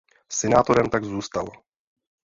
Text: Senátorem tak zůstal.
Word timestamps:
Senátorem 0.29 0.89
tak 0.89 1.03
zůstal. 1.05 1.51